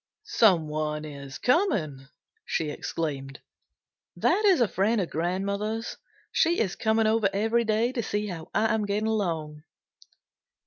[0.23, 2.07] "Someone is coming!"
[2.43, 3.39] she exclaimed.
[4.15, 5.95] "That is a friend of grandmother's.
[6.31, 9.61] She is coming over every day to see how I am getting along."